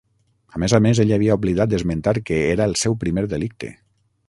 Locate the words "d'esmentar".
1.75-2.15